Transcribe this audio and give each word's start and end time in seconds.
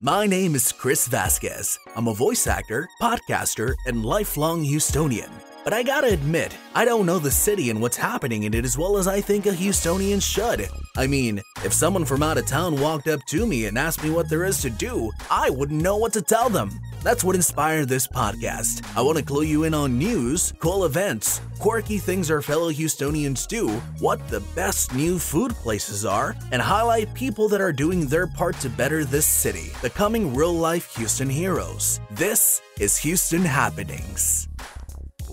My 0.00 0.28
name 0.28 0.54
is 0.54 0.70
Chris 0.70 1.08
Vasquez. 1.08 1.76
I'm 1.96 2.06
a 2.06 2.14
voice 2.14 2.46
actor, 2.46 2.88
podcaster, 3.02 3.74
and 3.84 4.06
lifelong 4.06 4.64
Houstonian. 4.64 5.47
But 5.68 5.76
I 5.76 5.82
gotta 5.82 6.06
admit, 6.06 6.56
I 6.74 6.86
don't 6.86 7.04
know 7.04 7.18
the 7.18 7.30
city 7.30 7.68
and 7.68 7.82
what's 7.82 7.98
happening 7.98 8.44
in 8.44 8.54
it 8.54 8.64
as 8.64 8.78
well 8.78 8.96
as 8.96 9.06
I 9.06 9.20
think 9.20 9.44
a 9.44 9.50
Houstonian 9.50 10.22
should. 10.22 10.66
I 10.96 11.06
mean, 11.06 11.42
if 11.62 11.74
someone 11.74 12.06
from 12.06 12.22
out 12.22 12.38
of 12.38 12.46
town 12.46 12.80
walked 12.80 13.06
up 13.06 13.20
to 13.26 13.46
me 13.46 13.66
and 13.66 13.76
asked 13.76 14.02
me 14.02 14.08
what 14.08 14.30
there 14.30 14.46
is 14.46 14.62
to 14.62 14.70
do, 14.70 15.10
I 15.30 15.50
wouldn't 15.50 15.82
know 15.82 15.98
what 15.98 16.14
to 16.14 16.22
tell 16.22 16.48
them. 16.48 16.70
That's 17.02 17.22
what 17.22 17.36
inspired 17.36 17.86
this 17.90 18.08
podcast. 18.08 18.82
I 18.96 19.02
want 19.02 19.18
to 19.18 19.22
clue 19.22 19.42
you 19.42 19.64
in 19.64 19.74
on 19.74 19.98
news, 19.98 20.54
cool 20.58 20.86
events, 20.86 21.42
quirky 21.58 21.98
things 21.98 22.30
our 22.30 22.40
fellow 22.40 22.72
Houstonians 22.72 23.46
do, 23.46 23.68
what 24.00 24.26
the 24.28 24.40
best 24.56 24.94
new 24.94 25.18
food 25.18 25.52
places 25.52 26.06
are, 26.06 26.34
and 26.50 26.62
highlight 26.62 27.12
people 27.12 27.46
that 27.48 27.60
are 27.60 27.74
doing 27.74 28.06
their 28.06 28.26
part 28.26 28.56
to 28.60 28.70
better 28.70 29.04
this 29.04 29.26
city, 29.26 29.70
becoming 29.82 30.34
real 30.34 30.54
life 30.54 30.96
Houston 30.96 31.28
heroes. 31.28 32.00
This 32.10 32.62
is 32.80 32.96
Houston 32.96 33.42
Happenings. 33.42 34.48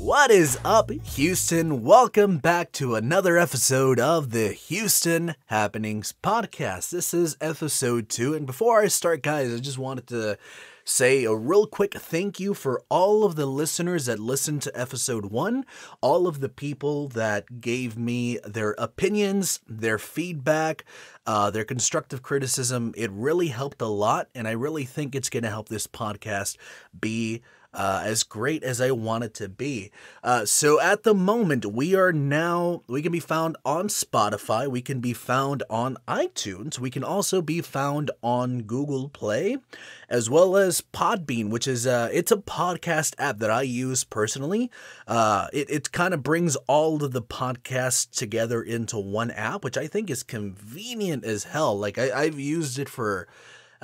What 0.05 0.29
is 0.29 0.59
up, 0.63 0.91
Houston? 0.91 1.81
Welcome 1.81 2.37
back 2.37 2.71
to 2.73 2.93
another 2.93 3.39
episode 3.39 3.99
of 3.99 4.29
the 4.29 4.49
Houston 4.49 5.33
Happenings 5.47 6.13
podcast. 6.21 6.91
This 6.91 7.11
is 7.11 7.35
episode 7.41 8.07
two, 8.07 8.35
and 8.35 8.45
before 8.45 8.81
I 8.81 8.87
start, 8.87 9.23
guys, 9.23 9.51
I 9.51 9.57
just 9.57 9.79
wanted 9.79 10.05
to 10.09 10.37
say 10.83 11.23
a 11.23 11.33
real 11.33 11.65
quick 11.65 11.95
thank 11.95 12.39
you 12.39 12.53
for 12.53 12.83
all 12.87 13.23
of 13.23 13.35
the 13.35 13.47
listeners 13.47 14.05
that 14.05 14.19
listened 14.19 14.61
to 14.61 14.79
episode 14.79 15.25
one, 15.25 15.65
all 16.01 16.27
of 16.27 16.39
the 16.39 16.49
people 16.49 17.07
that 17.07 17.59
gave 17.59 17.97
me 17.97 18.37
their 18.45 18.75
opinions, 18.77 19.59
their 19.67 19.97
feedback, 19.97 20.85
uh, 21.25 21.49
their 21.49 21.65
constructive 21.65 22.21
criticism. 22.21 22.93
It 22.95 23.09
really 23.11 23.47
helped 23.47 23.81
a 23.81 23.87
lot, 23.87 24.29
and 24.35 24.47
I 24.47 24.51
really 24.51 24.85
think 24.85 25.15
it's 25.15 25.31
going 25.31 25.41
to 25.41 25.49
help 25.49 25.67
this 25.67 25.87
podcast 25.87 26.57
be 27.01 27.41
uh, 27.75 28.01
as 28.03 28.23
great 28.23 28.63
as 28.63 28.79
I 28.79 28.91
want 28.91 29.25
it 29.25 29.33
to 29.35 29.49
be. 29.49 29.91
Uh, 30.23 30.45
so 30.45 30.79
at 30.79 31.03
the 31.03 31.13
moment, 31.13 31.65
we 31.65 31.93
are 31.93 32.13
now, 32.13 32.81
we 32.87 33.01
can 33.01 33.11
be 33.11 33.19
found 33.19 33.57
on 33.65 33.89
Spotify, 33.89 34.67
we 34.67 34.81
can 34.81 35.01
be 35.01 35.13
found 35.13 35.61
on 35.69 35.97
iTunes, 36.07 36.79
we 36.79 36.89
can 36.89 37.03
also 37.03 37.41
be 37.41 37.61
found 37.61 38.09
on 38.23 38.61
Google 38.61 39.09
Play, 39.09 39.57
as 40.09 40.29
well 40.29 40.55
as 40.55 40.81
Podbean, 40.93 41.49
which 41.49 41.67
is, 41.67 41.85
uh, 41.85 42.09
it's 42.13 42.31
a 42.31 42.37
podcast 42.37 43.13
app 43.17 43.39
that 43.39 43.51
I 43.51 43.63
use 43.63 44.03
personally. 44.03 44.71
Uh, 45.05 45.47
it, 45.51 45.69
it 45.69 45.91
kind 45.91 46.13
of 46.13 46.23
brings 46.23 46.55
all 46.67 47.03
of 47.03 47.11
the 47.11 47.21
podcasts 47.21 48.09
together 48.09 48.61
into 48.61 48.97
one 48.97 49.31
app, 49.31 49.63
which 49.63 49.77
I 49.77 49.87
think 49.87 50.09
is 50.09 50.23
convenient 50.23 51.25
as 51.25 51.45
hell. 51.45 51.77
Like 51.77 51.97
I, 51.97 52.11
I've 52.11 52.39
used 52.39 52.79
it 52.79 52.87
for 52.87 53.27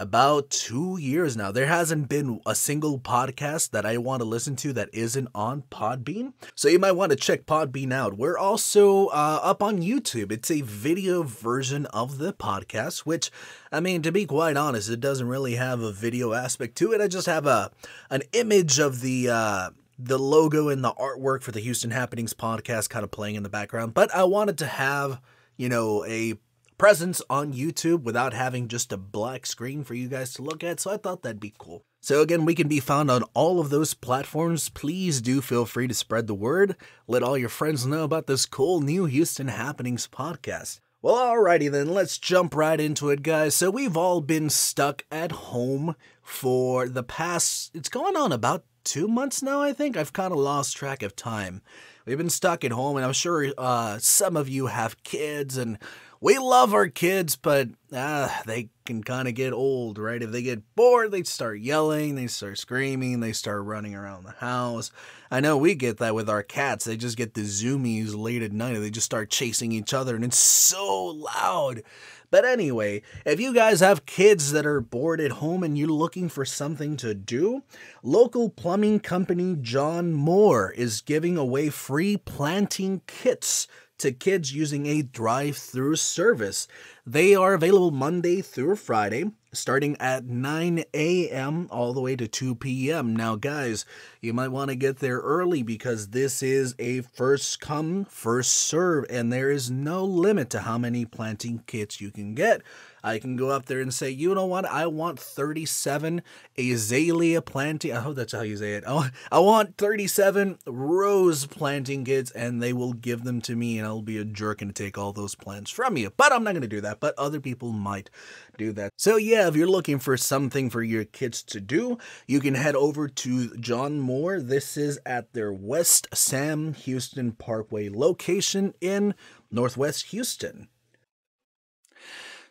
about 0.01 0.49
two 0.49 0.97
years 0.99 1.37
now. 1.37 1.51
There 1.51 1.67
hasn't 1.67 2.09
been 2.09 2.41
a 2.45 2.55
single 2.55 2.99
podcast 2.99 3.69
that 3.69 3.85
I 3.85 3.99
want 3.99 4.21
to 4.21 4.27
listen 4.27 4.55
to 4.57 4.73
that 4.73 4.89
isn't 4.91 5.27
on 5.35 5.63
Podbean. 5.69 6.33
So 6.55 6.69
you 6.69 6.79
might 6.79 6.93
want 6.93 7.11
to 7.11 7.15
check 7.15 7.45
Podbean 7.45 7.93
out. 7.93 8.17
We're 8.17 8.37
also 8.37 9.07
uh, 9.07 9.39
up 9.43 9.61
on 9.61 9.79
YouTube. 9.79 10.31
It's 10.31 10.49
a 10.49 10.61
video 10.61 11.21
version 11.21 11.85
of 11.87 12.17
the 12.17 12.33
podcast, 12.33 13.01
which, 13.01 13.29
I 13.71 13.79
mean, 13.79 14.01
to 14.01 14.11
be 14.11 14.25
quite 14.25 14.57
honest, 14.57 14.89
it 14.89 14.99
doesn't 14.99 15.27
really 15.27 15.55
have 15.55 15.81
a 15.81 15.91
video 15.91 16.33
aspect 16.33 16.75
to 16.77 16.93
it. 16.93 16.99
I 16.99 17.07
just 17.07 17.27
have 17.27 17.45
a 17.45 17.71
an 18.09 18.23
image 18.33 18.79
of 18.79 19.01
the. 19.01 19.29
Uh, 19.29 19.69
the 20.03 20.17
logo 20.17 20.67
and 20.69 20.83
the 20.83 20.93
artwork 20.93 21.43
for 21.43 21.51
the 21.51 21.59
Houston 21.59 21.91
Happenings 21.91 22.33
podcast 22.33 22.89
kind 22.89 23.03
of 23.03 23.11
playing 23.11 23.35
in 23.35 23.43
the 23.43 23.49
background, 23.49 23.93
but 23.93 24.09
I 24.15 24.23
wanted 24.23 24.57
to 24.57 24.65
have, 24.65 25.21
you 25.57 25.69
know, 25.69 26.03
a 26.05 26.39
presence 26.81 27.21
on 27.29 27.53
YouTube 27.53 28.01
without 28.01 28.33
having 28.33 28.67
just 28.67 28.91
a 28.91 28.97
black 28.97 29.45
screen 29.45 29.83
for 29.83 29.93
you 29.93 30.07
guys 30.07 30.33
to 30.33 30.41
look 30.41 30.63
at, 30.63 30.79
so 30.79 30.89
I 30.89 30.97
thought 30.97 31.21
that'd 31.21 31.39
be 31.39 31.53
cool. 31.59 31.85
So, 31.99 32.23
again, 32.23 32.43
we 32.43 32.55
can 32.55 32.67
be 32.67 32.79
found 32.79 33.11
on 33.11 33.21
all 33.35 33.59
of 33.59 33.69
those 33.69 33.93
platforms. 33.93 34.67
Please 34.69 35.21
do 35.21 35.41
feel 35.41 35.67
free 35.67 35.87
to 35.87 35.93
spread 35.93 36.25
the 36.25 36.33
word. 36.33 36.75
Let 37.07 37.21
all 37.21 37.37
your 37.37 37.49
friends 37.49 37.85
know 37.85 38.03
about 38.03 38.25
this 38.25 38.47
cool 38.47 38.81
new 38.81 39.05
Houston 39.05 39.49
Happenings 39.49 40.07
podcast. 40.07 40.79
Well, 41.03 41.17
alrighty 41.17 41.69
then, 41.71 41.93
let's 41.93 42.17
jump 42.17 42.55
right 42.55 42.79
into 42.79 43.11
it, 43.11 43.21
guys. 43.21 43.53
So, 43.53 43.69
we've 43.69 43.95
all 43.95 44.19
been 44.19 44.49
stuck 44.49 45.05
at 45.11 45.31
home 45.31 45.95
for 46.23 46.89
the 46.89 47.03
past, 47.03 47.75
it's 47.75 47.89
going 47.89 48.17
on 48.17 48.31
about 48.31 48.65
two 48.83 49.07
months 49.07 49.43
now, 49.43 49.61
I 49.61 49.71
think. 49.71 49.95
I've 49.95 50.13
kind 50.13 50.33
of 50.33 50.39
lost 50.39 50.77
track 50.77 51.03
of 51.03 51.15
time. 51.15 51.61
We've 52.07 52.17
been 52.17 52.31
stuck 52.31 52.63
at 52.65 52.71
home, 52.71 52.97
and 52.97 53.05
I'm 53.05 53.13
sure 53.13 53.53
uh, 53.55 53.99
some 53.99 54.35
of 54.35 54.49
you 54.49 54.65
have 54.65 55.03
kids 55.03 55.57
and 55.57 55.77
we 56.21 56.37
love 56.37 56.75
our 56.75 56.87
kids, 56.87 57.35
but 57.35 57.69
uh, 57.91 58.29
they 58.45 58.69
can 58.85 59.03
kind 59.03 59.27
of 59.27 59.33
get 59.33 59.53
old, 59.53 59.97
right? 59.97 60.21
If 60.21 60.29
they 60.29 60.43
get 60.43 60.75
bored, 60.75 61.11
they 61.11 61.23
start 61.23 61.59
yelling, 61.59 62.13
they 62.13 62.27
start 62.27 62.59
screaming, 62.59 63.21
they 63.21 63.33
start 63.33 63.63
running 63.63 63.95
around 63.95 64.23
the 64.23 64.31
house. 64.31 64.91
I 65.31 65.39
know 65.39 65.57
we 65.57 65.73
get 65.73 65.97
that 65.97 66.13
with 66.13 66.29
our 66.29 66.43
cats. 66.43 66.85
They 66.85 66.95
just 66.95 67.17
get 67.17 67.33
the 67.33 67.41
zoomies 67.41 68.15
late 68.15 68.43
at 68.43 68.51
night. 68.51 68.75
and 68.75 68.83
They 68.83 68.91
just 68.91 69.05
start 69.05 69.31
chasing 69.31 69.71
each 69.71 69.95
other, 69.95 70.15
and 70.15 70.23
it's 70.23 70.37
so 70.37 71.05
loud. 71.05 71.81
But 72.29 72.45
anyway, 72.45 73.01
if 73.25 73.39
you 73.39 73.53
guys 73.53 73.79
have 73.79 74.05
kids 74.05 74.51
that 74.51 74.65
are 74.65 74.79
bored 74.79 75.19
at 75.19 75.31
home 75.31 75.63
and 75.63 75.77
you're 75.77 75.89
looking 75.89 76.29
for 76.29 76.45
something 76.45 76.95
to 76.97 77.15
do, 77.15 77.63
local 78.03 78.49
plumbing 78.49 78.99
company 78.99 79.57
John 79.59 80.13
Moore 80.13 80.71
is 80.71 81.01
giving 81.01 81.35
away 81.35 81.69
free 81.69 82.15
planting 82.15 83.01
kits 83.07 83.67
to 84.01 84.11
kids 84.11 84.53
using 84.53 84.85
a 84.85 85.01
drive 85.01 85.57
through 85.57 85.95
service. 85.95 86.67
They 87.05 87.35
are 87.35 87.53
available 87.53 87.91
Monday 87.91 88.41
through 88.41 88.75
Friday, 88.75 89.31
starting 89.53 89.97
at 89.99 90.23
9 90.25 90.83
a.m. 90.93 91.67
all 91.71 91.93
the 91.93 92.01
way 92.01 92.15
to 92.15 92.27
2 92.27 92.55
p.m. 92.55 93.15
Now, 93.15 93.35
guys, 93.35 93.85
you 94.21 94.33
might 94.33 94.47
want 94.47 94.69
to 94.69 94.75
get 94.75 94.99
there 94.99 95.19
early 95.19 95.61
because 95.61 96.09
this 96.09 96.41
is 96.41 96.73
a 96.79 97.01
first 97.01 97.59
come, 97.59 98.05
first 98.05 98.53
serve, 98.53 99.05
and 99.09 99.31
there 99.31 99.51
is 99.51 99.69
no 99.69 100.05
limit 100.05 100.49
to 100.51 100.61
how 100.61 100.77
many 100.77 101.05
planting 101.05 101.63
kits 101.67 101.99
you 101.99 102.11
can 102.11 102.33
get. 102.33 102.61
I 103.03 103.17
can 103.17 103.35
go 103.35 103.49
up 103.49 103.65
there 103.65 103.81
and 103.81 103.93
say, 103.93 104.09
you 104.11 104.35
know 104.35 104.45
what? 104.45 104.65
I 104.65 104.85
want 104.85 105.19
37 105.19 106.21
azalea 106.57 107.41
planting. 107.41 107.93
I 107.93 108.01
hope 108.01 108.15
that's 108.15 108.33
how 108.33 108.41
you 108.41 108.57
say 108.57 108.73
it. 108.75 108.83
Oh, 108.91 109.07
I 109.31 109.39
want 109.39 109.77
37 109.77 110.59
rose 110.65 111.45
planting 111.45 112.03
kits, 112.03 112.29
and 112.31 112.61
they 112.61 112.73
will 112.73 112.91
give 112.91 113.23
them 113.23 113.39
to 113.41 113.55
me, 113.55 113.77
and 113.77 113.87
I'll 113.87 114.01
be 114.01 114.17
a 114.17 114.25
jerk 114.25 114.61
and 114.61 114.75
take 114.75 114.97
all 114.97 115.13
those 115.13 115.33
plants 115.33 115.71
from 115.71 115.95
you. 115.95 116.11
But 116.17 116.33
I'm 116.33 116.43
not 116.43 116.51
going 116.51 116.61
to 116.63 116.67
do 116.67 116.81
that. 116.81 116.99
But 116.99 117.17
other 117.17 117.39
people 117.39 117.71
might 117.71 118.09
do 118.57 118.73
that. 118.73 118.91
So 118.97 119.15
yeah, 119.15 119.40
if 119.47 119.55
you're 119.55 119.67
looking 119.67 119.99
for 119.99 120.17
something 120.17 120.69
for 120.69 120.83
your 120.83 121.05
kids 121.05 121.43
to 121.43 121.59
do, 121.59 121.97
you 122.27 122.39
can 122.39 122.55
head 122.55 122.75
over 122.75 123.07
to 123.07 123.55
John 123.57 123.99
Moore. 123.99 124.39
This 124.39 124.77
is 124.77 124.99
at 125.05 125.33
their 125.33 125.51
West 125.51 126.07
Sam 126.13 126.73
Houston 126.73 127.31
Parkway 127.31 127.89
location 127.89 128.73
in 128.81 129.13
Northwest 129.49 130.07
Houston. 130.07 130.67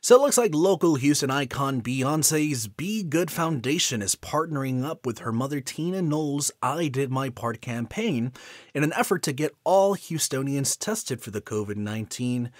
So 0.03 0.17
it 0.17 0.23
looks 0.23 0.39
like 0.39 0.55
local 0.55 0.95
Houston 0.95 1.31
icon 1.31 1.83
Beyonce's 1.83 2.69
BeyGOOD 2.69 3.31
Foundation 3.31 4.01
is 4.01 4.17
partnering 4.17 4.83
up 4.83 5.05
with 5.05 5.19
her 5.19 5.31
mother 5.31 5.61
Tina 5.61 6.01
Knowles' 6.01 6.51
I 6.63 6.89
Did 6.89 7.11
My 7.11 7.29
Part 7.29 7.61
campaign 7.61 8.33
in 8.75 8.83
an 8.83 8.95
effort 8.95 9.23
to 9.25 9.35
get 9.35 9.55
all 9.63 9.97
Houstonians 9.97 10.79
tested 10.79 11.21
for 11.21 11.31
the 11.31 11.43
COVID 11.43 11.77
19 11.77 12.51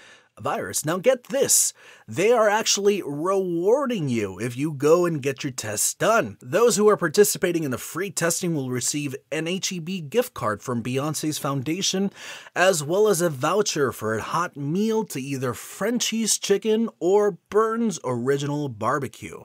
virus. 0.41 0.85
Now, 0.85 0.97
get 0.97 1.25
this 1.25 1.73
they 2.07 2.31
are 2.33 2.49
actually 2.49 3.01
rewarding 3.01 4.09
you 4.09 4.37
if 4.39 4.57
you 4.57 4.73
go 4.73 5.05
and 5.05 5.21
get 5.21 5.43
your 5.45 5.51
tests 5.51 5.93
done. 5.93 6.37
Those 6.41 6.75
who 6.75 6.89
are 6.89 6.97
participating 6.97 7.63
in 7.63 7.71
the 7.71 7.77
free 7.77 8.11
testing 8.11 8.53
will 8.53 8.69
receive 8.69 9.15
an 9.31 9.45
HEB 9.45 10.09
gift 10.09 10.33
card 10.33 10.61
from 10.61 10.83
Beyonce's 10.83 11.37
foundation, 11.37 12.11
as 12.53 12.83
well 12.83 13.07
as 13.07 13.21
a 13.21 13.29
voucher 13.29 13.93
for 13.93 14.15
a 14.15 14.21
hot 14.21 14.57
meal 14.57 15.05
to 15.05 15.21
either 15.21 15.53
Frenchy's 15.53 16.37
Chicken 16.37 16.89
or 16.99 17.37
Burns 17.49 17.99
Original 18.03 18.67
Barbecue. 18.67 19.43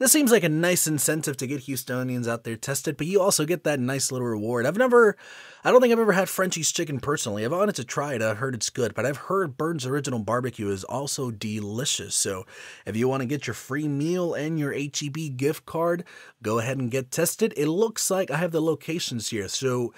This 0.00 0.10
seems 0.10 0.32
like 0.32 0.42
a 0.42 0.48
nice 0.48 0.88
incentive 0.88 1.36
to 1.36 1.46
get 1.46 1.66
Houstonians 1.66 2.26
out 2.26 2.42
there 2.42 2.56
tested, 2.56 2.96
but 2.96 3.06
you 3.06 3.20
also 3.20 3.44
get 3.44 3.62
that 3.62 3.78
nice 3.78 4.10
little 4.10 4.26
reward. 4.26 4.66
I've 4.66 4.76
never, 4.76 5.16
I 5.62 5.70
don't 5.70 5.80
think 5.80 5.92
I've 5.92 6.00
ever 6.00 6.10
had 6.12 6.28
Frenchy's 6.28 6.72
chicken 6.72 6.98
personally. 6.98 7.44
I've 7.44 7.52
wanted 7.52 7.76
to 7.76 7.84
try 7.84 8.14
it. 8.14 8.20
I've 8.20 8.38
heard 8.38 8.56
it's 8.56 8.70
good, 8.70 8.92
but 8.92 9.06
I've 9.06 9.16
heard 9.16 9.56
Burns 9.56 9.86
Original 9.86 10.18
Barbecue 10.18 10.68
is 10.68 10.82
also 10.82 11.30
delicious. 11.30 12.16
So 12.16 12.44
if 12.84 12.96
you 12.96 13.06
want 13.06 13.20
to 13.20 13.26
get 13.26 13.46
your 13.46 13.54
free 13.54 13.86
meal 13.86 14.34
and 14.34 14.58
your 14.58 14.72
HEB 14.72 15.36
gift 15.36 15.64
card, 15.64 16.02
go 16.42 16.58
ahead 16.58 16.78
and 16.78 16.90
get 16.90 17.12
tested. 17.12 17.54
It 17.56 17.68
looks 17.68 18.10
like 18.10 18.32
I 18.32 18.38
have 18.38 18.50
the 18.50 18.60
locations 18.60 19.30
here. 19.30 19.46
So 19.46 19.94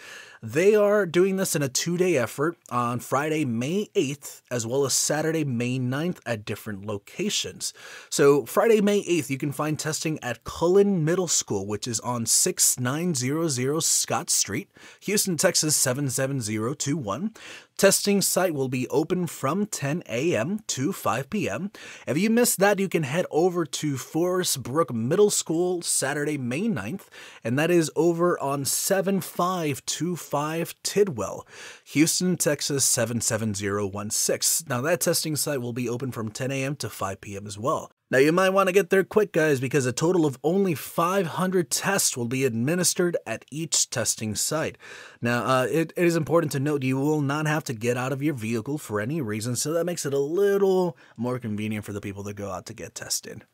they 0.52 0.76
are 0.76 1.06
doing 1.06 1.36
this 1.36 1.56
in 1.56 1.62
a 1.62 1.68
two 1.68 1.96
day 1.96 2.16
effort 2.16 2.56
on 2.70 3.00
Friday, 3.00 3.44
May 3.44 3.88
8th, 3.96 4.42
as 4.48 4.64
well 4.64 4.86
as 4.86 4.94
Saturday, 4.94 5.44
May 5.44 5.80
9th 5.80 6.18
at 6.24 6.44
different 6.44 6.86
locations. 6.86 7.74
So, 8.10 8.46
Friday, 8.46 8.80
May 8.80 9.02
8th, 9.02 9.28
you 9.28 9.38
can 9.38 9.50
find 9.50 9.76
testing 9.76 10.22
at 10.22 10.44
Cullen 10.44 11.04
Middle 11.04 11.26
School, 11.26 11.66
which 11.66 11.88
is 11.88 11.98
on 11.98 12.26
6900 12.26 13.82
Scott 13.82 14.30
Street, 14.30 14.70
Houston, 15.00 15.36
Texas 15.36 15.74
77021. 15.74 17.34
Testing 17.76 18.22
site 18.22 18.54
will 18.54 18.70
be 18.70 18.88
open 18.88 19.26
from 19.26 19.66
10 19.66 20.02
a.m. 20.08 20.60
to 20.66 20.94
5 20.94 21.28
p.m. 21.28 21.70
If 22.06 22.16
you 22.16 22.30
missed 22.30 22.58
that, 22.58 22.78
you 22.78 22.88
can 22.88 23.02
head 23.02 23.26
over 23.30 23.66
to 23.66 23.98
Forest 23.98 24.62
Brook 24.62 24.94
Middle 24.94 25.28
School 25.28 25.82
Saturday, 25.82 26.38
May 26.38 26.68
9th, 26.68 27.08
and 27.44 27.58
that 27.58 27.70
is 27.70 27.90
over 27.94 28.40
on 28.40 28.64
7525 28.64 30.74
Tidwell, 30.82 31.46
Houston, 31.84 32.38
Texas 32.38 32.86
77016. 32.86 34.66
Now, 34.70 34.80
that 34.80 35.02
testing 35.02 35.36
site 35.36 35.60
will 35.60 35.74
be 35.74 35.86
open 35.86 36.12
from 36.12 36.30
10 36.30 36.50
a.m. 36.50 36.76
to 36.76 36.88
5 36.88 37.20
p.m. 37.20 37.46
as 37.46 37.58
well. 37.58 37.92
Now, 38.08 38.18
you 38.18 38.30
might 38.30 38.50
want 38.50 38.68
to 38.68 38.72
get 38.72 38.90
there 38.90 39.02
quick, 39.02 39.32
guys, 39.32 39.58
because 39.58 39.84
a 39.84 39.92
total 39.92 40.26
of 40.26 40.38
only 40.44 40.76
500 40.76 41.70
tests 41.72 42.16
will 42.16 42.28
be 42.28 42.44
administered 42.44 43.16
at 43.26 43.44
each 43.50 43.90
testing 43.90 44.36
site. 44.36 44.78
Now, 45.20 45.44
uh, 45.44 45.64
it, 45.64 45.92
it 45.96 46.04
is 46.04 46.14
important 46.14 46.52
to 46.52 46.60
note 46.60 46.84
you 46.84 46.98
will 46.98 47.20
not 47.20 47.48
have 47.48 47.64
to 47.64 47.74
get 47.74 47.96
out 47.96 48.12
of 48.12 48.22
your 48.22 48.34
vehicle 48.34 48.78
for 48.78 49.00
any 49.00 49.20
reason, 49.20 49.56
so 49.56 49.72
that 49.72 49.86
makes 49.86 50.06
it 50.06 50.14
a 50.14 50.20
little 50.20 50.96
more 51.16 51.40
convenient 51.40 51.84
for 51.84 51.92
the 51.92 52.00
people 52.00 52.22
that 52.24 52.34
go 52.34 52.52
out 52.52 52.66
to 52.66 52.74
get 52.74 52.94
tested. 52.94 53.44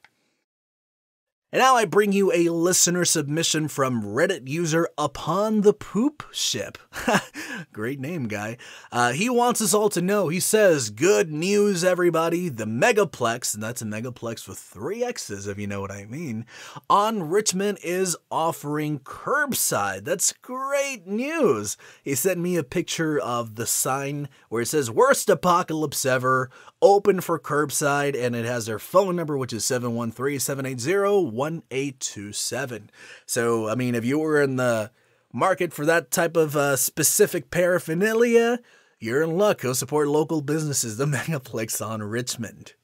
And 1.54 1.60
now 1.60 1.76
I 1.76 1.84
bring 1.84 2.12
you 2.12 2.32
a 2.32 2.48
listener 2.48 3.04
submission 3.04 3.68
from 3.68 4.02
Reddit 4.02 4.48
user 4.48 4.88
Upon 4.96 5.60
the 5.60 5.74
Poop 5.74 6.22
Ship. 6.32 6.78
Great 7.74 8.00
name, 8.00 8.26
guy. 8.26 8.56
Uh, 8.90 9.12
he 9.12 9.28
wants 9.28 9.60
us 9.60 9.74
all 9.74 9.90
to 9.90 10.00
know. 10.00 10.28
He 10.28 10.40
says, 10.40 10.88
Good 10.88 11.30
news, 11.30 11.84
everybody. 11.84 12.48
The 12.48 12.64
Megaplex, 12.64 13.52
and 13.52 13.62
that's 13.62 13.82
a 13.82 13.84
Megaplex 13.84 14.48
with 14.48 14.58
three 14.58 15.04
X's, 15.04 15.46
if 15.46 15.58
you 15.58 15.66
know 15.66 15.82
what 15.82 15.90
I 15.90 16.06
mean, 16.06 16.46
on 16.88 17.28
Richmond 17.28 17.80
is 17.84 18.16
offering 18.30 19.00
curbside. 19.00 20.06
That's 20.06 20.32
great 20.32 21.06
news. 21.06 21.76
He 22.02 22.14
sent 22.14 22.40
me 22.40 22.56
a 22.56 22.64
picture 22.64 23.18
of 23.18 23.56
the 23.56 23.66
sign 23.66 24.30
where 24.48 24.62
it 24.62 24.68
says, 24.68 24.90
Worst 24.90 25.28
apocalypse 25.28 26.06
ever, 26.06 26.48
open 26.82 27.22
for 27.22 27.38
curbside, 27.38 28.20
and 28.20 28.36
it 28.36 28.44
has 28.44 28.66
their 28.66 28.78
phone 28.78 29.16
number, 29.16 29.38
which 29.38 29.52
is 29.52 29.64
713 29.64 30.38
780 30.38 31.30
1827. 31.30 32.90
So, 33.24 33.68
I 33.68 33.74
mean, 33.74 33.94
if 33.94 34.04
you 34.04 34.18
were 34.18 34.42
in 34.42 34.56
the 34.56 34.90
market 35.32 35.72
for 35.72 35.86
that 35.86 36.10
type 36.10 36.36
of 36.36 36.56
uh, 36.56 36.76
specific 36.76 37.50
paraphernalia, 37.50 38.58
you're 38.98 39.22
in 39.22 39.38
luck. 39.38 39.62
Go 39.62 39.72
support 39.72 40.08
local 40.08 40.42
businesses, 40.42 40.96
the 40.96 41.06
Megaplex 41.06 41.84
on 41.84 42.02
Richmond. 42.02 42.74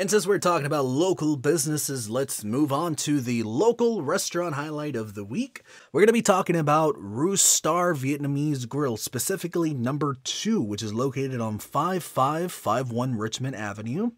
And 0.00 0.10
since 0.10 0.26
we're 0.26 0.38
talking 0.38 0.64
about 0.64 0.86
local 0.86 1.36
businesses, 1.36 2.08
let's 2.08 2.42
move 2.42 2.72
on 2.72 2.94
to 2.94 3.20
the 3.20 3.42
local 3.42 4.00
restaurant 4.02 4.54
highlight 4.54 4.96
of 4.96 5.12
the 5.12 5.24
week. 5.24 5.62
We're 5.92 6.00
going 6.00 6.06
to 6.06 6.14
be 6.14 6.22
talking 6.22 6.56
about 6.56 6.94
Roostar 6.94 7.94
Vietnamese 7.94 8.66
Grill, 8.66 8.96
specifically 8.96 9.74
number 9.74 10.16
two, 10.24 10.62
which 10.62 10.82
is 10.82 10.94
located 10.94 11.42
on 11.42 11.58
5551 11.58 13.18
Richmond 13.18 13.54
Avenue. 13.54 14.12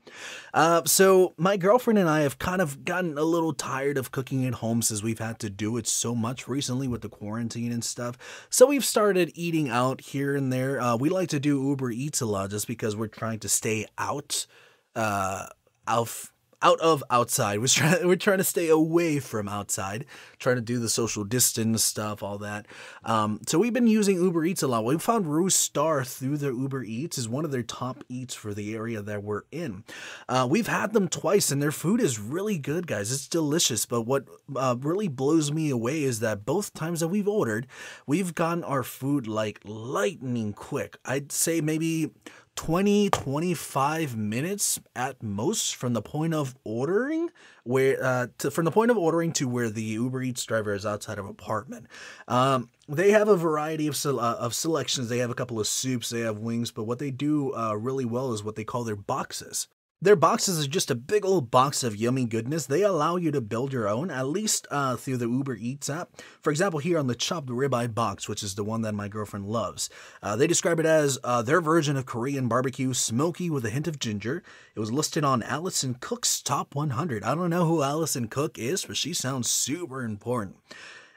Uh, 0.55 0.82
so, 0.84 1.34
my 1.37 1.56
girlfriend 1.56 1.99
and 1.99 2.08
I 2.08 2.20
have 2.20 2.38
kind 2.38 2.62
of 2.62 2.85
gotten 2.85 3.19
a 3.19 3.25
little 3.25 3.52
tired 3.52 3.99
of 3.99 4.12
cooking 4.12 4.46
at 4.46 4.55
home 4.55 4.82
since 4.82 5.02
we've 5.02 5.19
had 5.19 5.40
to 5.40 5.50
do 5.50 5.76
it 5.78 5.88
so 5.88 6.14
much 6.14 6.46
recently 6.46 6.87
with 6.87 7.00
the 7.00 7.08
quarantine 7.08 7.73
and 7.73 7.82
stuff. 7.82 8.46
So, 8.50 8.67
we've 8.67 8.85
started 8.85 9.32
eating 9.35 9.69
out 9.69 10.00
here 10.00 10.37
and 10.37 10.52
there. 10.52 10.81
Uh, 10.81 10.94
we 10.94 11.08
like 11.08 11.31
to 11.31 11.40
do 11.40 11.61
Uber 11.61 11.90
Eats 11.90 12.20
a 12.20 12.26
lot 12.26 12.50
just 12.50 12.69
because 12.69 12.94
we're 12.94 13.08
trying 13.08 13.40
to 13.40 13.49
stay 13.49 13.87
out. 13.99 14.46
Uh, 14.94 15.46
out 15.87 16.31
out 16.62 16.81
of 16.81 17.02
outside. 17.11 17.58
We're 17.58 17.67
trying 17.67 18.06
we're 18.06 18.17
trying 18.17 18.38
to 18.38 18.44
stay 18.44 18.69
away 18.69 19.19
from 19.19 19.49
outside, 19.49 20.06
trying 20.38 20.56
to 20.56 20.62
do 20.62 20.79
the 20.79 20.88
social 20.88 21.25
distance 21.25 21.84
stuff, 21.84 22.23
all 22.23 22.38
that. 22.38 22.67
Um, 23.05 23.40
so 23.46 23.58
we've 23.58 23.73
been 23.73 23.87
using 23.87 24.17
Uber 24.17 24.44
Eats 24.44 24.62
a 24.62 24.69
lot. 24.69 24.84
We 24.84 24.96
found 24.99 25.26
Roostar 25.26 26.06
through 26.06 26.38
their 26.38 26.52
Uber 26.52 26.84
Eats 26.84 27.19
is 27.19 27.29
one 27.29 27.44
of 27.44 27.50
their 27.50 27.62
top 27.62 28.05
eats 28.08 28.34
for 28.34 28.55
the 28.55 28.75
area 28.75 29.02
that 29.02 29.23
we're 29.23 29.43
in. 29.50 29.84
Uh, 30.29 30.46
we've 30.49 30.69
had 30.69 30.93
them 30.93 31.08
twice, 31.08 31.50
and 31.50 31.61
their 31.61 31.73
food 31.73 32.00
is 32.00 32.19
really 32.19 32.58
good, 32.58 32.87
guys. 32.87 33.12
It's 33.12 33.28
delicious. 33.28 33.85
But 33.85 34.02
what 34.02 34.25
uh, 34.55 34.76
really 34.78 35.08
blows 35.08 35.52
me 35.52 35.70
away 35.70 36.05
is 36.05 36.20
that 36.20 36.46
both 36.46 36.73
times 36.75 37.00
that 37.00 37.08
we've 37.08 37.28
ordered, 37.28 37.67
we've 38.06 38.35
gotten 38.35 38.64
our 38.64 38.82
food 38.82 39.26
like 39.26 39.61
lightning 39.64 40.52
quick. 40.52 40.96
I'd 41.05 41.32
say 41.32 41.61
maybe 41.61 42.11
20 42.56 43.10
25 43.10 44.16
minutes 44.16 44.78
at 44.94 45.22
most 45.22 45.75
from 45.75 45.94
the 45.94 46.02
point 46.02 46.34
of 46.34 46.54
ordering 46.64 47.31
where 47.64 48.02
uh, 48.02 48.26
to, 48.38 48.50
from 48.50 48.64
the 48.64 48.70
point 48.70 48.90
of 48.90 48.99
ordering 48.99 49.32
to 49.32 49.49
where 49.49 49.70
the 49.70 49.82
uber 49.82 50.22
eats 50.22 50.44
driver 50.44 50.75
is 50.75 50.84
outside 50.84 51.19
of 51.19 51.26
apartment. 51.26 51.87
Um, 52.28 52.70
they 52.88 53.12
have 53.12 53.28
a 53.28 53.37
variety 53.37 53.87
of, 53.87 53.96
uh, 54.04 54.37
of 54.38 54.54
selections. 54.54 55.08
They 55.08 55.19
have 55.19 55.31
a 55.31 55.34
couple 55.34 55.58
of 55.58 55.66
soups. 55.66 56.10
They 56.10 56.20
have 56.20 56.38
wings. 56.38 56.70
But 56.70 56.84
what 56.84 56.99
they 56.99 57.10
do 57.10 57.54
uh, 57.54 57.75
really 57.75 58.04
well 58.04 58.32
is 58.32 58.44
what 58.44 58.56
they 58.56 58.64
call 58.64 58.84
their 58.84 58.96
boxes 58.96 59.69
their 60.02 60.16
boxes 60.16 60.58
is 60.58 60.66
just 60.66 60.90
a 60.90 60.96
big 60.96 61.25
old 61.25 61.49
box 61.49 61.84
of 61.84 61.94
yummy 61.94 62.25
goodness. 62.25 62.66
They 62.66 62.82
allow 62.82 63.14
you 63.14 63.31
to 63.31 63.40
build 63.40 63.72
your 63.72 63.88
own, 63.88 64.10
at 64.10 64.26
least 64.26 64.66
uh, 64.69 64.96
through 64.96 65.19
the 65.19 65.28
Uber 65.28 65.54
Eats 65.54 65.88
app. 65.88 66.20
For 66.40 66.50
example, 66.50 66.81
here 66.81 66.99
on 66.99 67.06
the 67.06 67.14
chopped 67.14 67.46
ribeye 67.46 67.94
box, 67.94 68.28
which 68.28 68.43
is 68.43 68.56
the 68.56 68.64
one 68.64 68.82
that 68.82 68.96
my 68.96 69.06
girlfriend 69.06 69.46
loves, 69.46 69.88
uh, 70.20 70.34
they 70.34 70.49
describe 70.49 70.81
it 70.81 70.87
as 70.87 71.20
uh, 71.22 71.43
their 71.43 71.60
version 71.60 71.96
of 71.96 72.04
Korean 72.04 72.49
barbecue, 72.49 72.93
smoky 72.93 73.49
with 73.49 73.64
a 73.64 73.70
hint 73.70 73.87
of 73.87 74.00
ginger. 74.00 74.43
It 74.75 74.81
was 74.81 74.90
listed 74.90 75.22
on 75.22 75.44
Alison 75.44 75.94
Cook's 75.94 76.43
Top 76.43 76.75
100. 76.75 77.22
I 77.22 77.37
don't 77.37 77.50
know 77.50 77.66
who 77.66 77.84
Alison 77.84 78.26
Cook 78.26 78.58
is, 78.58 78.84
but 78.84 78.96
she 78.96 79.14
sounds 79.14 79.49
super 79.49 80.02
important. 80.02 80.56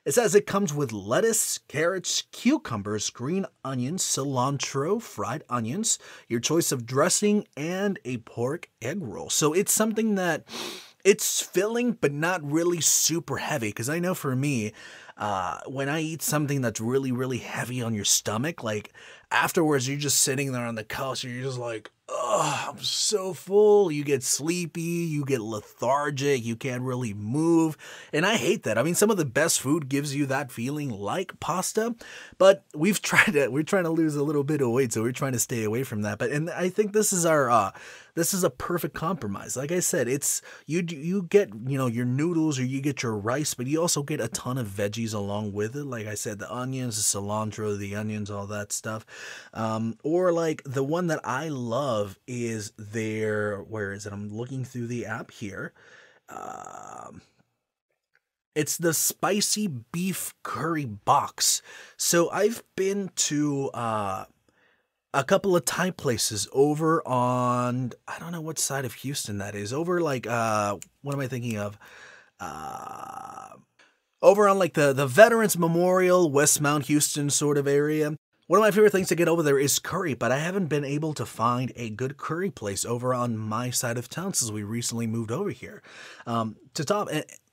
It 0.05 0.13
says 0.13 0.35
it 0.35 0.45
comes 0.45 0.71
with 0.71 0.93
lettuce, 0.93 1.57
carrots, 1.67 2.25
cucumbers, 2.31 3.09
green 3.09 3.47
onions, 3.63 4.03
cilantro, 4.03 5.01
fried 5.01 5.43
onions, 5.49 5.97
your 6.27 6.39
choice 6.39 6.71
of 6.71 6.85
dressing, 6.85 7.47
and 7.57 7.97
a 8.05 8.17
pork 8.17 8.69
egg 8.83 8.99
roll. 9.01 9.31
So 9.31 9.51
it's 9.53 9.73
something 9.73 10.13
that 10.13 10.43
it's 11.03 11.41
filling, 11.41 11.93
but 11.93 12.11
not 12.11 12.43
really 12.49 12.81
super 12.81 13.37
heavy. 13.37 13.69
Because 13.69 13.89
I 13.89 13.97
know 13.97 14.13
for 14.13 14.35
me, 14.35 14.73
uh, 15.17 15.61
when 15.65 15.89
I 15.89 16.01
eat 16.01 16.21
something 16.21 16.61
that's 16.61 16.79
really, 16.79 17.11
really 17.11 17.39
heavy 17.39 17.81
on 17.81 17.95
your 17.95 18.05
stomach, 18.05 18.63
like 18.63 18.93
afterwards, 19.31 19.87
you're 19.87 19.97
just 19.97 20.21
sitting 20.21 20.51
there 20.51 20.67
on 20.67 20.75
the 20.75 20.83
couch 20.83 21.23
and 21.23 21.33
you're 21.33 21.43
just 21.43 21.57
like, 21.57 21.89
oh, 22.09 22.67
I'm 22.69 22.83
so 22.83 23.33
full. 23.33 23.91
You 23.91 24.03
get 24.03 24.23
sleepy, 24.23 24.81
you 24.81 25.25
get 25.25 25.41
lethargic, 25.41 26.43
you 26.43 26.55
can't 26.55 26.83
really 26.83 27.13
move. 27.13 27.77
And 28.13 28.25
I 28.25 28.37
hate 28.37 28.63
that. 28.63 28.77
I 28.77 28.83
mean, 28.83 28.95
some 28.95 29.09
of 29.09 29.17
the 29.17 29.25
best 29.25 29.59
food 29.59 29.89
gives 29.89 30.15
you 30.15 30.25
that 30.27 30.51
feeling 30.51 30.89
like 30.89 31.39
pasta, 31.39 31.95
but 32.37 32.63
we've 32.73 33.01
tried 33.03 33.35
it. 33.35 33.51
We're 33.51 33.63
trying 33.63 33.85
to 33.85 33.89
lose 33.89 34.15
a 34.15 34.23
little 34.23 34.43
bit 34.43 34.61
of 34.61 34.71
weight, 34.71 34.93
so 34.93 35.01
we're 35.01 35.11
trying 35.11 35.33
to 35.33 35.39
stay 35.39 35.63
away 35.63 35.83
from 35.83 36.03
that. 36.03 36.17
But 36.17 36.31
and 36.31 36.49
I 36.49 36.69
think 36.69 36.93
this 36.93 37.11
is 37.13 37.25
our 37.25 37.49
uh 37.49 37.71
this 38.15 38.33
is 38.33 38.43
a 38.43 38.49
perfect 38.49 38.95
compromise. 38.95 39.55
Like 39.55 39.71
I 39.71 39.81
said, 39.81 40.07
it's 40.07 40.41
you 40.65 40.83
you 40.87 41.23
get, 41.23 41.49
you 41.67 41.77
know, 41.77 41.87
your 41.87 42.05
noodles 42.05 42.57
or 42.57 42.63
you 42.63 42.81
get 42.81 43.03
your 43.03 43.15
rice, 43.15 43.53
but 43.53 43.67
you 43.67 43.81
also 43.81 44.03
get 44.03 44.21
a 44.21 44.27
ton 44.29 44.57
of 44.57 44.67
veggies 44.67 45.13
along 45.13 45.53
with 45.53 45.75
it. 45.75 45.83
Like 45.85 46.07
I 46.07 46.15
said, 46.15 46.39
the 46.39 46.53
onions, 46.53 46.95
the 46.95 47.19
cilantro, 47.19 47.77
the 47.77 47.95
onions, 47.95 48.31
all 48.31 48.47
that 48.47 48.71
stuff. 48.71 49.05
Um, 49.53 49.97
or 50.03 50.31
like 50.31 50.63
the 50.65 50.83
one 50.83 51.07
that 51.07 51.19
I 51.23 51.49
love 51.49 52.17
is 52.25 52.71
their 52.77 53.59
where 53.59 53.93
is 53.93 54.05
it? 54.05 54.13
I'm 54.13 54.29
looking 54.29 54.65
through 54.65 54.87
the 54.87 55.05
app 55.05 55.31
here. 55.31 55.73
Um 56.29 57.21
it's 58.55 58.77
the 58.77 58.93
spicy 58.93 59.67
beef 59.67 60.33
curry 60.41 60.85
box. 60.85 61.61
So 61.97 62.29
I've 62.29 62.63
been 62.77 63.11
to 63.15 63.69
uh, 63.73 64.25
a 65.15 65.23
couple 65.23 65.55
of 65.55 65.63
Thai 65.63 65.91
places 65.91 66.47
over 66.51 67.01
on 67.07 67.93
I 68.07 68.19
don't 68.19 68.33
know 68.33 68.41
what 68.41 68.59
side 68.59 68.85
of 68.85 68.93
Houston 68.95 69.37
that 69.37 69.55
is. 69.55 69.71
Over 69.71 70.01
like 70.01 70.27
uh 70.27 70.77
what 71.01 71.15
am 71.15 71.21
I 71.21 71.27
thinking 71.27 71.57
of? 71.57 71.79
Uh 72.39 73.53
over 74.21 74.47
on 74.47 74.59
like 74.59 74.73
the 74.73 74.91
the 74.93 75.07
Veterans 75.07 75.57
Memorial, 75.57 76.29
West 76.29 76.55
Sam 76.55 76.81
Houston 76.81 77.29
sort 77.29 77.57
of 77.57 77.67
area. 77.67 78.15
One 78.47 78.59
of 78.59 78.61
my 78.61 78.69
favorite 78.69 78.91
things 78.91 79.07
to 79.07 79.15
get 79.15 79.27
over 79.27 79.41
there 79.41 79.57
is 79.57 79.79
curry, 79.79 80.13
but 80.13 80.31
I 80.31 80.37
haven't 80.37 80.67
been 80.67 80.85
able 80.85 81.15
to 81.15 81.25
find 81.25 81.71
a 81.75 81.89
good 81.89 82.17
curry 82.17 82.51
place 82.51 82.85
over 82.85 83.11
on 83.11 83.37
my 83.37 83.71
side 83.71 83.97
of 83.97 84.07
town 84.07 84.35
since 84.35 84.51
we 84.51 84.61
recently 84.61 85.07
moved 85.07 85.31
over 85.31 85.49
here. 85.49 85.81
Um, 86.27 86.55
to 86.75 86.85
top, 86.85 87.07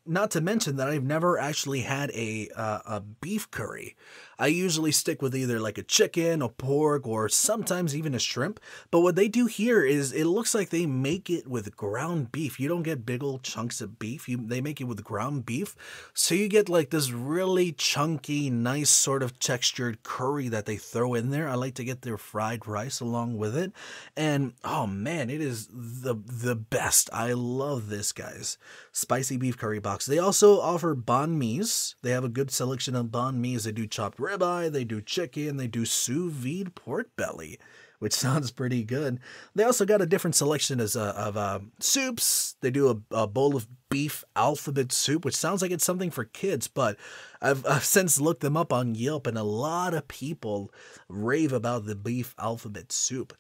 not 0.04 0.30
to 0.32 0.40
mention 0.40 0.76
that 0.76 0.88
I've 0.88 1.04
never 1.04 1.38
actually 1.38 1.80
had 1.82 2.10
a 2.10 2.48
uh, 2.56 2.80
a 2.86 3.00
beef 3.00 3.50
curry. 3.50 3.96
I 4.38 4.48
usually 4.48 4.90
stick 4.90 5.22
with 5.22 5.36
either 5.36 5.60
like 5.60 5.78
a 5.78 5.84
chicken, 5.84 6.42
a 6.42 6.48
pork, 6.48 7.06
or 7.06 7.28
sometimes 7.28 7.94
even 7.94 8.12
a 8.12 8.18
shrimp. 8.18 8.58
But 8.90 9.00
what 9.00 9.14
they 9.14 9.28
do 9.28 9.46
here 9.46 9.84
is 9.84 10.12
it 10.12 10.24
looks 10.24 10.52
like 10.52 10.70
they 10.70 10.86
make 10.86 11.30
it 11.30 11.46
with 11.46 11.76
ground 11.76 12.32
beef. 12.32 12.58
You 12.58 12.68
don't 12.68 12.82
get 12.82 13.06
big 13.06 13.22
old 13.22 13.44
chunks 13.44 13.80
of 13.80 14.00
beef. 14.00 14.28
You 14.28 14.38
they 14.44 14.60
make 14.60 14.80
it 14.80 14.84
with 14.84 15.04
ground 15.04 15.46
beef, 15.46 15.76
so 16.14 16.34
you 16.34 16.48
get 16.48 16.68
like 16.68 16.90
this 16.90 17.12
really 17.12 17.70
chunky, 17.70 18.50
nice 18.50 18.90
sort 18.90 19.22
of 19.22 19.38
textured 19.38 20.02
curry 20.02 20.48
that 20.48 20.66
they 20.66 20.76
throw 20.76 21.14
in 21.14 21.30
there. 21.30 21.48
I 21.48 21.54
like 21.54 21.74
to 21.74 21.84
get 21.84 22.02
their 22.02 22.18
fried 22.18 22.66
rice 22.66 22.98
along 22.98 23.38
with 23.38 23.56
it, 23.56 23.72
and 24.16 24.54
oh 24.64 24.88
man, 24.88 25.30
it 25.30 25.40
is 25.40 25.68
the 25.70 26.16
the 26.16 26.56
best. 26.56 27.08
I 27.12 27.34
love 27.34 27.88
this, 27.88 28.10
guys. 28.10 28.58
Spicy 28.90 29.36
beef 29.36 29.56
curry 29.56 29.78
box 29.78 29.91
box. 29.92 30.06
They 30.06 30.18
also 30.18 30.58
offer 30.58 30.96
banh 30.96 31.36
mi's. 31.36 31.96
They 32.02 32.12
have 32.12 32.24
a 32.24 32.28
good 32.28 32.50
selection 32.50 32.96
of 32.96 33.06
banh 33.06 33.36
mi's. 33.36 33.64
They 33.64 33.72
do 33.72 33.86
chopped 33.86 34.18
ribeye, 34.18 34.72
they 34.72 34.84
do 34.84 35.02
chicken, 35.02 35.58
they 35.58 35.66
do 35.66 35.84
sous 35.84 36.32
vide 36.32 36.74
pork 36.74 37.14
belly 37.16 37.58
which 37.98 38.12
sounds 38.26 38.50
pretty 38.50 38.82
good. 38.82 39.20
They 39.54 39.62
also 39.62 39.84
got 39.84 40.02
a 40.02 40.06
different 40.06 40.34
selection 40.34 40.80
as, 40.80 40.96
uh, 40.96 41.14
of 41.16 41.36
uh, 41.36 41.60
soups. 41.78 42.56
They 42.60 42.72
do 42.72 42.90
a, 42.90 43.16
a, 43.16 43.26
bowl 43.28 43.54
of 43.54 43.68
beef 43.90 44.24
alphabet 44.34 44.90
soup, 44.90 45.24
which 45.24 45.36
sounds 45.36 45.62
like 45.62 45.70
it's 45.70 45.84
something 45.84 46.10
for 46.10 46.24
kids, 46.24 46.66
but 46.66 46.96
I've, 47.40 47.64
I've 47.70 47.84
since 47.84 48.20
looked 48.20 48.40
them 48.40 48.56
up 48.56 48.72
on 48.72 48.96
Yelp, 48.96 49.28
and 49.28 49.38
a 49.38 49.44
lot 49.44 49.94
of 49.94 50.08
people 50.08 50.72
rave 51.08 51.52
about 51.52 51.86
the 51.86 51.94
beef 51.94 52.34
alphabet 52.40 52.90
soup. 52.90 53.34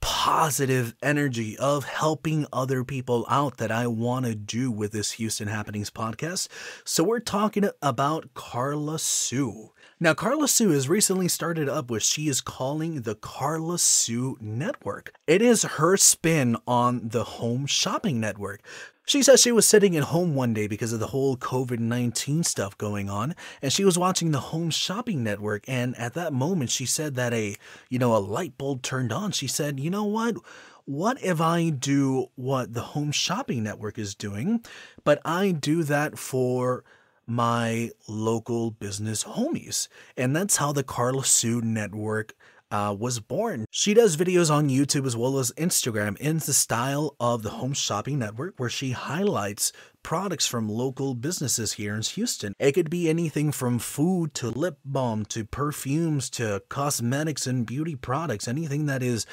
positive 0.00 0.94
energy 1.02 1.56
of 1.58 1.84
helping 1.84 2.46
other 2.52 2.84
people 2.84 3.26
out 3.28 3.58
that 3.58 3.70
I 3.70 3.86
want 3.86 4.26
to 4.26 4.34
do 4.34 4.70
with 4.70 4.92
this 4.92 5.12
Houston 5.12 5.48
Happenings 5.48 5.90
podcast. 5.90 6.48
So 6.84 7.04
we're 7.04 7.20
talking 7.20 7.68
about 7.82 8.34
Carla 8.34 8.98
Sue. 8.98 9.72
Now, 10.02 10.14
Carla 10.14 10.48
Sue 10.48 10.70
has 10.70 10.88
recently 10.88 11.28
started 11.28 11.68
up 11.68 11.90
what 11.90 12.02
she 12.02 12.28
is 12.28 12.40
calling 12.40 13.02
the 13.02 13.14
Carla 13.14 13.78
Sue 13.78 14.38
Network. 14.40 15.12
It 15.26 15.42
is 15.42 15.62
her 15.62 15.96
spin 15.98 16.56
on 16.66 17.08
the 17.08 17.24
Home 17.24 17.66
Shopping 17.66 18.18
Network. 18.18 18.62
She 19.10 19.24
says 19.24 19.42
she 19.42 19.50
was 19.50 19.66
sitting 19.66 19.96
at 19.96 20.04
home 20.04 20.36
one 20.36 20.54
day 20.54 20.68
because 20.68 20.92
of 20.92 21.00
the 21.00 21.08
whole 21.08 21.36
COVID 21.36 21.80
19 21.80 22.44
stuff 22.44 22.78
going 22.78 23.10
on, 23.10 23.34
and 23.60 23.72
she 23.72 23.84
was 23.84 23.98
watching 23.98 24.30
the 24.30 24.38
Home 24.38 24.70
Shopping 24.70 25.24
Network. 25.24 25.64
And 25.66 25.98
at 25.98 26.14
that 26.14 26.32
moment, 26.32 26.70
she 26.70 26.86
said 26.86 27.16
that 27.16 27.34
a, 27.34 27.56
you 27.88 27.98
know, 27.98 28.14
a 28.14 28.18
light 28.18 28.56
bulb 28.56 28.82
turned 28.82 29.12
on. 29.12 29.32
She 29.32 29.48
said, 29.48 29.80
you 29.80 29.90
know 29.90 30.04
what? 30.04 30.36
What 30.84 31.20
if 31.24 31.40
I 31.40 31.70
do 31.70 32.28
what 32.36 32.72
the 32.72 32.82
Home 32.82 33.10
Shopping 33.10 33.64
Network 33.64 33.98
is 33.98 34.14
doing, 34.14 34.64
but 35.02 35.20
I 35.24 35.50
do 35.50 35.82
that 35.82 36.16
for 36.16 36.84
my 37.26 37.90
local 38.06 38.70
business 38.70 39.24
homies. 39.24 39.88
And 40.16 40.36
that's 40.36 40.58
how 40.58 40.70
the 40.70 40.84
Carla 40.84 41.24
Sue 41.24 41.60
Network 41.60 42.36
uh, 42.70 42.94
was 42.98 43.20
born. 43.20 43.64
She 43.70 43.94
does 43.94 44.16
videos 44.16 44.50
on 44.50 44.68
YouTube 44.68 45.06
as 45.06 45.16
well 45.16 45.38
as 45.38 45.52
Instagram 45.52 46.16
in 46.18 46.38
the 46.38 46.52
style 46.52 47.16
of 47.18 47.42
the 47.42 47.50
Home 47.50 47.72
Shopping 47.72 48.18
Network, 48.18 48.54
where 48.58 48.70
she 48.70 48.92
highlights 48.92 49.72
products 50.02 50.46
from 50.46 50.68
local 50.68 51.14
businesses 51.14 51.74
here 51.74 51.94
in 51.94 52.02
Houston. 52.02 52.54
It 52.58 52.72
could 52.72 52.90
be 52.90 53.08
anything 53.08 53.52
from 53.52 53.78
food 53.78 54.34
to 54.34 54.48
lip 54.48 54.78
balm 54.84 55.24
to 55.26 55.44
perfumes 55.44 56.30
to 56.30 56.62
cosmetics 56.68 57.46
and 57.46 57.66
beauty 57.66 57.96
products, 57.96 58.48
anything 58.48 58.86
that 58.86 59.02
is 59.02 59.26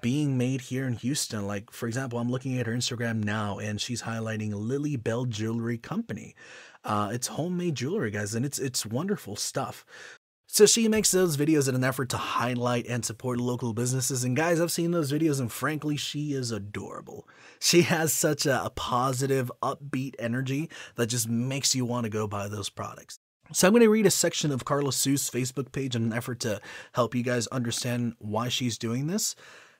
being 0.00 0.38
made 0.38 0.62
here 0.62 0.86
in 0.86 0.94
Houston. 0.94 1.46
Like, 1.46 1.70
for 1.70 1.86
example, 1.86 2.18
I'm 2.18 2.30
looking 2.30 2.58
at 2.58 2.66
her 2.66 2.72
Instagram 2.72 3.22
now 3.22 3.58
and 3.58 3.80
she's 3.80 4.02
highlighting 4.02 4.52
Lily 4.54 4.96
Bell 4.96 5.24
Jewelry 5.26 5.78
Company. 5.78 6.34
Uh, 6.84 7.10
it's 7.12 7.28
homemade 7.28 7.74
jewelry, 7.74 8.10
guys, 8.10 8.34
and 8.34 8.44
it's 8.44 8.58
it's 8.58 8.84
wonderful 8.84 9.36
stuff. 9.36 9.86
So 10.54 10.66
she 10.66 10.86
makes 10.86 11.10
those 11.10 11.36
videos 11.36 11.68
in 11.68 11.74
an 11.74 11.82
effort 11.82 12.10
to 12.10 12.16
highlight 12.16 12.86
and 12.86 13.04
support 13.04 13.40
local 13.40 13.72
businesses. 13.72 14.22
And 14.22 14.36
guys, 14.36 14.60
I've 14.60 14.70
seen 14.70 14.92
those 14.92 15.10
videos, 15.10 15.40
and 15.40 15.50
frankly, 15.50 15.96
she 15.96 16.32
is 16.32 16.52
adorable. 16.52 17.26
She 17.58 17.82
has 17.82 18.12
such 18.12 18.46
a, 18.46 18.64
a 18.64 18.70
positive, 18.70 19.50
upbeat 19.64 20.14
energy 20.16 20.70
that 20.94 21.08
just 21.08 21.28
makes 21.28 21.74
you 21.74 21.84
want 21.84 22.04
to 22.04 22.08
go 22.08 22.28
buy 22.28 22.46
those 22.46 22.68
products. 22.68 23.18
So 23.52 23.66
I'm 23.66 23.72
going 23.72 23.82
to 23.82 23.90
read 23.90 24.06
a 24.06 24.12
section 24.12 24.52
of 24.52 24.64
Carla 24.64 24.92
Sue's 24.92 25.28
Facebook 25.28 25.72
page 25.72 25.96
in 25.96 26.04
an 26.04 26.12
effort 26.12 26.38
to 26.40 26.60
help 26.92 27.16
you 27.16 27.24
guys 27.24 27.48
understand 27.48 28.14
why 28.20 28.46
she's 28.46 28.78
doing 28.78 29.08
this. 29.08 29.34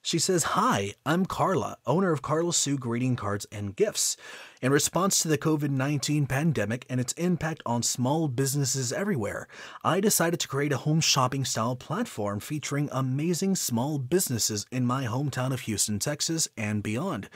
She 0.06 0.18
says, 0.18 0.52
Hi, 0.52 0.92
I'm 1.06 1.24
Carla, 1.24 1.78
owner 1.86 2.12
of 2.12 2.20
Carla 2.20 2.52
Sue 2.52 2.76
Greeting 2.76 3.16
Cards 3.16 3.46
and 3.50 3.74
Gifts. 3.74 4.18
In 4.60 4.70
response 4.70 5.18
to 5.20 5.28
the 5.28 5.38
COVID 5.38 5.70
19 5.70 6.26
pandemic 6.26 6.84
and 6.90 7.00
its 7.00 7.14
impact 7.14 7.62
on 7.64 7.82
small 7.82 8.28
businesses 8.28 8.92
everywhere, 8.92 9.48
I 9.82 10.00
decided 10.00 10.40
to 10.40 10.48
create 10.48 10.72
a 10.72 10.76
home 10.76 11.00
shopping 11.00 11.46
style 11.46 11.74
platform 11.74 12.40
featuring 12.40 12.90
amazing 12.92 13.56
small 13.56 13.98
businesses 13.98 14.66
in 14.70 14.84
my 14.84 15.06
hometown 15.06 15.54
of 15.54 15.60
Houston, 15.60 15.98
Texas, 15.98 16.50
and 16.54 16.82
beyond. 16.82 17.30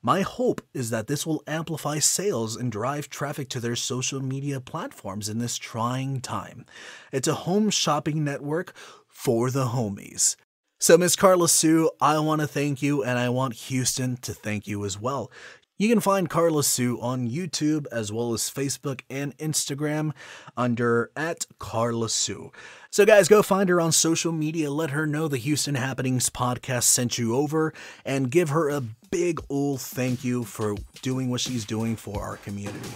My 0.00 0.22
hope 0.22 0.62
is 0.72 0.88
that 0.88 1.08
this 1.08 1.26
will 1.26 1.42
amplify 1.46 1.98
sales 1.98 2.56
and 2.56 2.72
drive 2.72 3.10
traffic 3.10 3.50
to 3.50 3.60
their 3.60 3.76
social 3.76 4.22
media 4.22 4.62
platforms 4.62 5.28
in 5.28 5.40
this 5.40 5.58
trying 5.58 6.22
time. 6.22 6.64
It's 7.12 7.28
a 7.28 7.34
home 7.34 7.68
shopping 7.68 8.24
network 8.24 8.74
for 9.06 9.50
the 9.50 9.66
homies. 9.66 10.36
So, 10.84 10.98
Miss 10.98 11.16
Carla 11.16 11.48
Sue, 11.48 11.90
I 11.98 12.18
want 12.18 12.42
to 12.42 12.46
thank 12.46 12.82
you, 12.82 13.02
and 13.02 13.18
I 13.18 13.30
want 13.30 13.54
Houston 13.54 14.18
to 14.18 14.34
thank 14.34 14.68
you 14.68 14.84
as 14.84 15.00
well. 15.00 15.32
You 15.78 15.88
can 15.88 15.98
find 15.98 16.28
Carla 16.28 16.62
Sue 16.62 17.00
on 17.00 17.26
YouTube 17.26 17.86
as 17.90 18.12
well 18.12 18.34
as 18.34 18.50
Facebook 18.50 19.00
and 19.08 19.34
Instagram 19.38 20.12
under 20.58 21.10
at 21.16 21.46
Carla 21.58 22.10
Sue. 22.10 22.52
So, 22.90 23.06
guys, 23.06 23.28
go 23.28 23.42
find 23.42 23.70
her 23.70 23.80
on 23.80 23.92
social 23.92 24.30
media. 24.30 24.70
Let 24.70 24.90
her 24.90 25.06
know 25.06 25.26
the 25.26 25.38
Houston 25.38 25.76
Happenings 25.76 26.28
podcast 26.28 26.82
sent 26.82 27.16
you 27.16 27.34
over 27.34 27.72
and 28.04 28.30
give 28.30 28.50
her 28.50 28.68
a 28.68 28.82
big 29.10 29.40
old 29.48 29.80
thank 29.80 30.22
you 30.22 30.44
for 30.44 30.76
doing 31.00 31.30
what 31.30 31.40
she's 31.40 31.64
doing 31.64 31.96
for 31.96 32.22
our 32.22 32.36
community. 32.36 32.90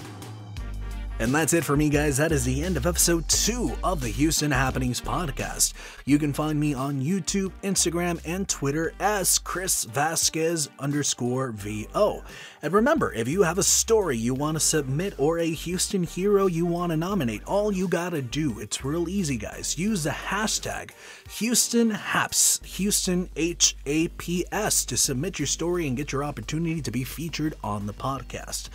And 1.20 1.34
that's 1.34 1.52
it 1.52 1.64
for 1.64 1.76
me, 1.76 1.88
guys. 1.88 2.16
That 2.18 2.30
is 2.30 2.44
the 2.44 2.62
end 2.62 2.76
of 2.76 2.87
episode 2.87 3.28
two 3.28 3.72
of 3.82 4.00
the 4.00 4.08
Houston 4.08 4.52
Happenings 4.52 5.00
podcast. 5.00 5.72
You 6.04 6.16
can 6.16 6.32
find 6.32 6.60
me 6.60 6.75
on 6.75 7.02
YouTube, 7.02 7.50
Instagram, 7.64 8.20
and 8.25 8.48
Twitter 8.48 8.92
as 9.00 9.40
Chris 9.40 9.82
Vasquez 9.82 10.68
underscore 10.78 11.50
VO. 11.50 12.22
And 12.62 12.72
remember, 12.72 13.12
if 13.12 13.26
you 13.26 13.42
have 13.42 13.58
a 13.58 13.64
story 13.64 14.16
you 14.16 14.32
want 14.32 14.54
to 14.54 14.60
submit 14.60 15.14
or 15.18 15.40
a 15.40 15.50
Houston 15.50 16.04
hero 16.04 16.46
you 16.46 16.64
want 16.64 16.90
to 16.90 16.96
nominate, 16.96 17.42
all 17.46 17.72
you 17.72 17.88
gotta 17.88 18.22
do, 18.22 18.60
it's 18.60 18.84
real 18.84 19.08
easy, 19.08 19.37
guys. 19.37 19.76
Use 19.76 20.04
the 20.04 20.10
hashtag 20.10 20.92
Houston 21.38 21.90
Haps, 21.90 22.60
Houston 22.64 23.28
H 23.34 23.76
A 23.87 24.06
P 24.06 24.46
S 24.52 24.84
to 24.84 24.96
submit 24.96 25.40
your 25.40 25.46
story 25.46 25.88
and 25.88 25.96
get 25.96 26.12
your 26.12 26.22
opportunity 26.22 26.80
to 26.80 26.92
be 26.92 27.02
featured 27.02 27.54
on 27.64 27.87
the 27.87 27.92
podcast. 27.92 28.68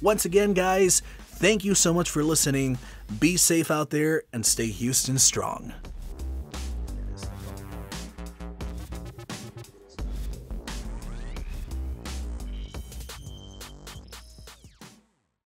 Once 0.00 0.24
again, 0.24 0.52
guys, 0.52 1.02
Thank 1.38 1.64
you 1.64 1.76
so 1.76 1.94
much 1.94 2.10
for 2.10 2.24
listening. 2.24 2.78
Be 3.20 3.36
safe 3.36 3.70
out 3.70 3.90
there 3.90 4.24
and 4.32 4.44
stay 4.44 4.66
Houston 4.66 5.18
strong. 5.18 5.72